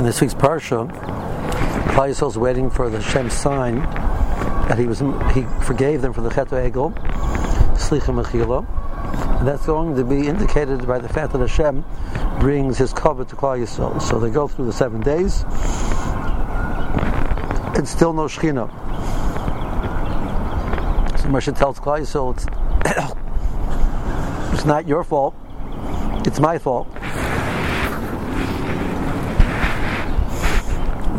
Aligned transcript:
in 0.00 0.06
this 0.06 0.22
week's 0.22 0.32
parsha, 0.32 0.90
Klal 1.88 2.28
is 2.28 2.38
waiting 2.38 2.70
for 2.70 2.88
the 2.88 3.02
Shem 3.02 3.28
sign 3.28 3.80
that 4.70 4.78
he 4.78 4.86
was 4.86 5.00
he 5.34 5.42
forgave 5.62 6.00
them 6.00 6.14
for 6.14 6.22
the 6.22 6.30
Chet 6.30 6.48
Egel, 6.48 6.94
Slicha 7.76 8.08
Mechila. 8.08 8.66
And 9.40 9.46
that's 9.46 9.66
going 9.66 9.94
to 9.96 10.04
be 10.04 10.26
indicated 10.26 10.86
by 10.86 10.98
the 10.98 11.08
fact 11.10 11.34
that 11.34 11.40
Hashem 11.40 11.84
brings 12.40 12.78
his 12.78 12.94
cover 12.94 13.26
to 13.26 13.36
Klal 13.36 13.60
Yisrael. 13.60 14.00
So 14.00 14.18
they 14.18 14.30
go 14.30 14.48
through 14.48 14.66
the 14.66 14.72
seven 14.72 15.02
days, 15.02 15.44
and 17.76 17.86
still 17.86 18.14
no 18.14 18.24
Shechina. 18.24 18.70
So 21.20 21.28
Moshe 21.28 21.54
tells 21.58 21.78
Klal 21.78 22.00
Yisrael, 22.00 22.32
it's, 22.34 22.46
it's 24.54 24.64
not 24.64 24.88
your 24.88 25.04
fault, 25.04 25.34
it's 26.26 26.40
my 26.40 26.56
fault. 26.56 26.88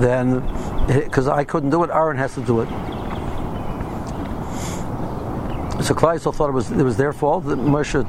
Then 0.00 0.40
because 0.86 1.28
I 1.28 1.44
couldn't 1.44 1.70
do 1.70 1.84
it, 1.84 1.90
Aaron 1.90 2.16
has 2.16 2.34
to 2.34 2.40
do 2.40 2.60
it. 2.60 2.68
So 5.82 5.94
Klal 5.94 6.20
thought 6.34 6.48
it 6.48 6.52
was 6.52 6.70
it 6.70 6.82
was 6.82 6.96
their 6.96 7.12
fault. 7.12 7.46
That 7.46 7.58
Moshe 7.58 8.04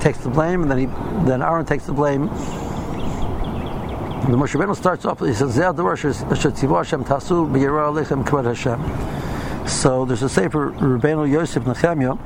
takes 0.00 0.18
the 0.18 0.30
blame, 0.30 0.62
and 0.62 0.70
then 0.70 0.78
he 0.78 0.86
then 1.26 1.42
Aaron 1.42 1.64
takes 1.64 1.86
the 1.86 1.92
blame. 1.92 2.26
The 4.24 4.36
Moshe 4.36 4.54
Rabbeinu 4.58 4.74
starts 4.74 5.04
off. 5.04 5.20
He 5.20 5.34
says, 5.34 5.54
tasu 5.56 5.86
Hashem." 8.44 9.68
So 9.68 10.04
there's 10.04 10.22
a 10.22 10.28
sefer 10.28 10.72
Rabbeinu 10.72 11.30
Yosef 11.30 11.62
Nechemia, 11.64 12.16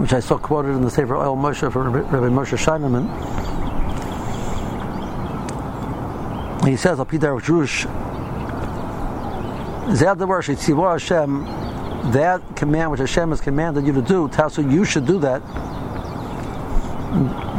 which 0.00 0.12
I 0.12 0.20
saw 0.20 0.38
quoted 0.38 0.70
in 0.70 0.82
the 0.82 0.90
sefer 0.90 1.16
Oil 1.16 1.36
Moshe 1.36 1.70
for 1.70 1.90
Rabbi 1.90 2.28
Moshe 2.28 2.56
Shineman. 2.56 3.08
He 6.68 6.76
says, 6.76 6.98
Hashem, 6.98 7.08
that 12.12 12.42
command 12.56 12.90
which 12.90 13.00
Hashem 13.00 13.30
has 13.30 13.40
commanded 13.40 13.86
you 13.86 13.94
to 13.94 14.02
do, 14.02 14.28
Tasu, 14.28 14.70
you 14.70 14.84
should 14.84 15.06
do 15.06 15.18
that. 15.20 15.40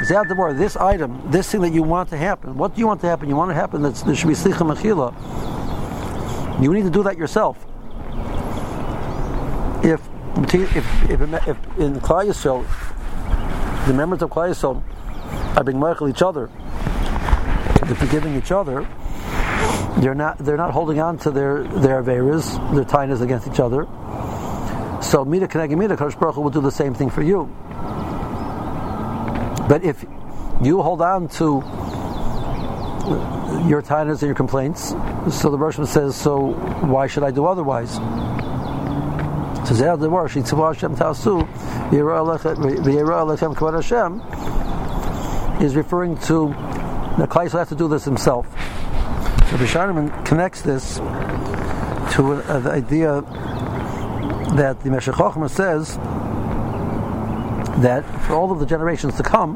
Zad 0.06 0.28
this 0.58 0.78
item, 0.78 1.20
this 1.32 1.52
thing 1.52 1.62
that 1.62 1.74
you 1.74 1.82
want 1.82 2.10
to 2.10 2.18
happen. 2.18 2.56
What 2.56 2.76
do 2.76 2.80
you 2.80 2.88
want 2.88 3.02
to 3.02 3.08
happen? 3.08 3.28
You 3.30 3.36
want 3.36 3.50
to 3.50 3.56
happen 3.56 3.82
that 3.82 3.96
there 3.96 4.16
should 4.16 4.28
be 4.28 4.36
Slicha 4.36 4.64
Mechila. 4.64 5.12
You 6.62 6.72
need 6.73 6.84
to 6.84 6.90
do 6.90 7.04
that 7.04 7.18
yourself. 7.18 7.58
If 9.84 10.02
if, 10.54 11.10
if, 11.10 11.10
if 11.10 11.58
in 11.80 12.00
Klal 12.00 12.26
Yisrael, 12.26 12.64
the 13.88 13.94
members 13.94 14.22
of 14.22 14.30
Klal 14.30 14.50
Yisrael 14.50 14.84
are 15.58 15.64
being 15.64 15.80
mochel 15.80 16.10
each 16.10 16.22
other, 16.22 16.50
they're 17.86 17.96
forgiving 17.96 18.36
each 18.36 18.52
other, 18.52 18.88
they're 19.98 20.16
not 20.16 20.38
they're 20.38 20.58
not 20.58 20.72
holding 20.72 21.00
on 21.00 21.18
to 21.20 21.32
their 21.32 21.64
their 21.64 22.02
averas, 22.04 22.54
their 22.76 22.86
tainas 22.86 23.22
against 23.22 23.48
each 23.48 23.59
other. 23.59 23.86
So 25.02 25.26
mida 25.26 25.48
keneged 25.48 25.78
mida, 25.78 25.98
Kadosh 25.98 26.20
Baruch 26.20 26.36
Hu 26.36 26.42
will 26.42 26.50
do 26.50 26.62
the 26.62 26.72
same 26.72 26.94
thing 26.94 27.09
for 27.09 27.22
you. 27.22 27.45
But 29.67 29.84
if 29.84 30.06
you 30.62 30.82
hold 30.82 31.02
on 31.02 31.28
to 31.30 31.64
your 33.67 33.82
tainas 33.82 34.22
and 34.22 34.23
your 34.23 34.36
complaints, 34.36 34.90
so 35.32 35.50
the 35.50 35.58
Russian 35.58 35.86
says, 35.86 36.16
so 36.16 36.52
why 36.86 37.08
should 37.08 37.23
I 37.23 37.32
do 37.32 37.45
otherwise? 37.45 38.00
Says 39.67 39.82
is 45.62 45.76
referring 45.76 46.17
to 46.17 46.48
the 47.17 47.28
Klal 47.28 47.52
has 47.52 47.70
to 47.70 47.76
do 47.76 47.88
this 47.88 48.06
himself. 48.06 48.48
Rabbi 49.52 49.66
Sharman 49.66 50.09
connects 50.25 50.61
this 50.61 50.97
to 50.97 52.33
uh, 52.33 52.59
the 52.59 52.69
idea 52.69 53.22
that 54.55 54.80
the 54.83 54.92
Meshech 54.92 55.16
Chochmah 55.16 55.49
says 55.49 55.98
that 57.82 58.05
for 58.27 58.33
all 58.36 58.52
of 58.52 58.59
the 58.59 58.67
generations 58.67 59.17
to 59.17 59.23
come, 59.23 59.55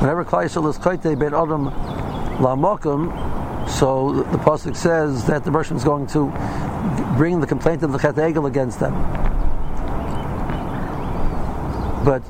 whenever 0.00 0.24
Klal 0.24 0.46
Yisrael 0.46 0.68
is 0.68 0.78
Koite 0.78 1.16
Ben 1.16 1.32
Adam 1.32 1.66
Lamokum, 2.42 3.70
so 3.70 4.24
the 4.32 4.38
pasuk 4.38 4.74
says 4.74 5.26
that 5.28 5.44
the 5.44 5.52
Russian 5.52 5.76
is 5.76 5.84
going 5.84 6.08
to 6.08 6.26
bring 7.16 7.38
the 7.38 7.46
complaint 7.46 7.84
of 7.84 7.92
the 7.92 7.98
Chet 7.98 8.16
Egel 8.16 8.48
against 8.48 8.80
them. 8.80 8.94
But 12.04 12.22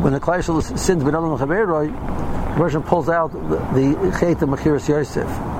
when 0.00 0.14
the 0.14 0.20
Klal 0.20 0.38
Yisrael 0.38 0.78
sins 0.78 1.04
Ben 1.04 1.14
Adam 1.14 1.36
Chaveroi, 1.36 2.54
the 2.56 2.62
Russian 2.62 2.82
pulls 2.82 3.10
out 3.10 3.30
the, 3.32 3.58
the 3.74 4.16
Chet 4.18 4.40
of 4.40 4.48
Mechiris 4.48 4.88
Yosef 4.88 5.51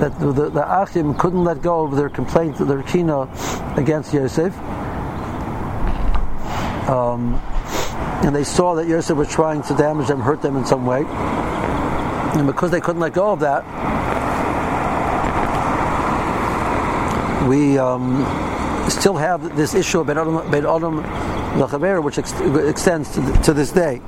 that 0.00 0.18
the, 0.18 0.50
the, 0.50 0.82
Achim 0.82 1.14
couldn't 1.14 1.44
let 1.44 1.62
go 1.62 1.84
of 1.84 1.94
their 1.94 2.08
complaint, 2.08 2.56
their 2.56 2.82
kina 2.82 3.28
against 3.76 4.14
Yosef. 4.14 4.56
Um, 6.88 7.34
and 8.24 8.34
they 8.34 8.44
saw 8.44 8.74
that 8.74 8.88
Yosef 8.88 9.16
was 9.16 9.28
trying 9.28 9.62
to 9.62 9.74
damage 9.74 10.08
them, 10.08 10.20
hurt 10.20 10.42
them 10.42 10.56
in 10.56 10.64
some 10.64 10.86
way. 10.86 11.04
And 11.04 12.46
because 12.46 12.70
they 12.70 12.80
couldn't 12.80 13.00
let 13.00 13.12
go 13.12 13.32
of 13.32 13.40
that, 13.40 13.64
we 17.48 17.78
um, 17.78 18.24
still 18.88 19.16
have 19.16 19.56
this 19.56 19.74
issue 19.74 20.00
of 20.00 20.06
Ben 20.06 20.18
Adam 20.18 21.02
Lachaver, 21.58 22.02
which 22.02 22.18
ex- 22.18 22.32
extends 22.68 23.12
to, 23.14 23.32
to 23.42 23.52
this 23.52 23.70
day. 23.70 24.00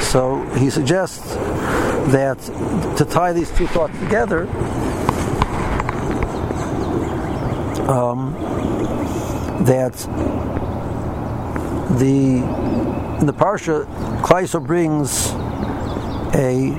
So 0.00 0.42
he 0.56 0.70
suggests 0.70 1.34
that 2.12 2.38
to 2.96 3.04
tie 3.04 3.32
these 3.32 3.50
two 3.52 3.66
thoughts 3.68 3.96
together, 4.00 4.46
um, 7.90 8.32
that 9.64 9.94
the 11.98 12.38
in 13.20 13.26
the 13.26 13.32
parsha 13.32 13.84
Klaiso 14.22 14.64
brings 14.64 15.30
a 16.34 16.70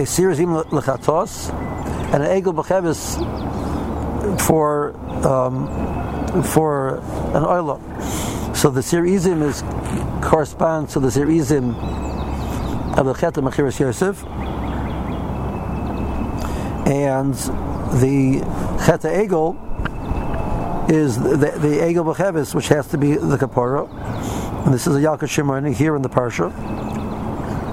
a 0.00 0.06
series 0.06 0.38
lechatos 0.38 1.52
and 2.14 2.22
an 2.22 2.42
egel 2.42 2.54
b'chevis 2.54 3.18
for 4.40 4.96
um, 5.26 6.42
for 6.44 6.98
an 7.34 7.42
oila. 7.42 7.80
So 8.56 8.70
the 8.70 8.80
serizim 8.80 9.42
is 9.42 9.62
corresponds 10.24 10.92
to 10.92 11.00
the 11.00 11.08
serizim 11.08 11.74
of 12.96 13.06
the 13.06 13.14
Chet 13.14 13.34
Machiris 13.34 13.80
Yosef, 13.80 14.24
and 16.86 17.34
the 18.00 18.40
Chet 18.86 19.00
Egel 19.00 19.73
is 20.88 21.18
the, 21.18 21.36
the 21.36 21.78
Egel 21.80 22.14
B'chevis, 22.14 22.54
which 22.54 22.68
has 22.68 22.86
to 22.88 22.98
be 22.98 23.14
the 23.14 23.36
Kapara. 23.36 23.88
And 24.64 24.74
this 24.74 24.86
is 24.86 24.96
a 24.96 25.00
Yalkut 25.00 25.28
Shimoni 25.28 25.74
here 25.74 25.96
in 25.96 26.02
the 26.02 26.08
Parsha. 26.08 26.52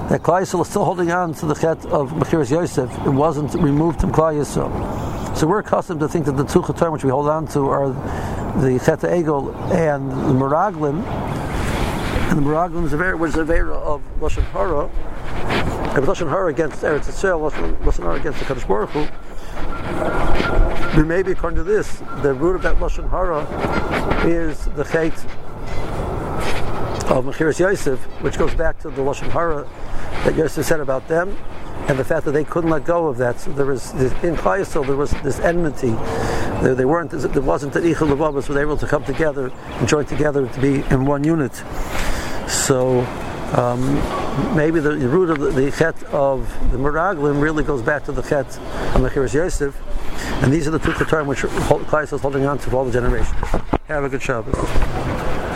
That 0.10 0.24
Klal 0.24 0.42
Yisrael 0.42 0.62
is 0.62 0.70
still 0.70 0.86
holding 0.86 1.12
on 1.12 1.34
to 1.36 1.46
the 1.46 1.56
Chet 1.56 1.86
of 1.86 2.12
Machiris 2.12 2.52
Yosef. 2.52 2.92
It 3.06 3.10
wasn't 3.10 3.54
removed 3.56 4.02
from 4.02 4.12
Klal 4.12 4.34
Yisrael. 4.34 5.38
So 5.38 5.48
we're 5.48 5.60
accustomed 5.60 6.02
to 6.02 6.08
think 6.08 6.26
that 6.26 6.34
the 6.38 6.44
two 6.44 6.62
Chetar 6.62 6.92
which 6.92 7.04
we 7.04 7.10
hold 7.10 7.28
on 7.28 7.48
to 7.48 7.70
are 7.70 7.90
the 8.62 8.82
Chet 8.86 9.00
Egel 9.00 9.56
and 9.72 10.12
the 10.12 10.34
Meraglim. 10.34 11.04
And 12.30 12.38
the 12.38 12.44
Meraglim 12.44 12.86
is 12.86 12.94
a 12.94 12.98
very, 12.98 13.18
is 13.28 13.36
a 13.36 13.44
very 13.44 13.72
of 13.72 14.02
Lashon 14.20 14.44
Hara. 14.52 14.88
And 15.96 16.06
Lashon 16.06 16.30
Hara 16.30 16.50
against 16.50 16.82
Eretz 16.82 17.08
Yisrael, 17.10 17.52
Lashon 17.52 18.04
Hara 18.04 18.16
against 18.16 18.40
the 18.40 18.46
Kadosh 18.46 18.68
Baruch 18.68 18.90
Hu. 18.92 20.71
But 20.96 21.08
maybe 21.08 21.32
according 21.32 21.56
to 21.58 21.64
this, 21.64 22.00
the 22.22 22.34
root 22.34 22.56
of 22.56 22.64
that 22.64 22.76
lashon 22.78 23.10
hara 23.10 23.44
is 24.28 24.66
the 24.66 24.84
chait 24.84 25.14
of 27.10 27.24
Mechiris 27.24 27.60
Yosef, 27.60 27.98
which 28.22 28.38
goes 28.38 28.54
back 28.56 28.78
to 28.80 28.90
the 28.90 29.02
lashon 29.02 29.30
hara 29.30 29.66
that 30.26 30.36
Yosef 30.36 30.66
said 30.66 30.82
about 30.82 31.08
them, 31.08 31.38
and 31.88 31.98
the 31.98 32.04
fact 32.04 32.26
that 32.26 32.32
they 32.32 32.44
couldn't 32.44 32.70
let 32.70 32.84
go 32.84 33.08
of 33.08 33.18
that. 33.18 33.40
So 33.40 33.54
there 33.54 33.68
was 33.68 33.94
this, 33.94 34.12
in 34.22 34.36
Klal 34.36 34.86
there 34.86 34.98
was 34.98 35.12
this 35.24 35.40
enmity. 35.40 35.92
They, 36.62 36.74
they 36.74 36.86
weren't. 36.86 37.12
There 37.12 37.42
wasn't 37.42 37.74
an 37.78 37.84
ichul 37.84 38.14
levavos, 38.14 38.50
were 38.50 38.60
able 38.60 38.76
to 38.76 38.86
come 38.86 39.06
together 39.06 39.48
and 39.50 39.88
join 39.88 40.06
together 40.06 40.46
to 40.46 40.62
be 40.62 40.84
in 40.94 41.06
one 41.06 41.24
unit. 41.24 41.56
So. 42.50 43.08
Um, 43.52 43.82
maybe 44.56 44.80
the, 44.80 44.96
root 44.96 45.30
of 45.30 45.40
the, 45.40 45.50
the 45.50 45.72
chet 45.72 46.02
of 46.04 46.48
the 46.72 46.78
Meraglim 46.78 47.42
really 47.42 47.66
goes 47.66 47.82
back 47.82 48.06
to 48.06 48.14
the 48.14 48.22
chet 48.22 48.48
of 48.48 49.02
Mechiris 49.02 49.34
Yosef, 49.34 49.76
and 50.42 50.52
these 50.52 50.68
are 50.68 50.72
the 50.72 50.80
two 50.80 50.92
Qatarim 50.92 51.28
which 51.28 51.40
Klal 51.40 52.14
is 52.14 52.22
holding 52.22 52.46
on 52.46 52.58
to 52.60 52.70
for 52.70 52.78
all 52.78 52.86
the 52.86 52.92
generations. 52.92 53.36
Have 53.88 54.04
a 54.04 54.10
good 54.10 54.22
Shabbos. 54.22 55.01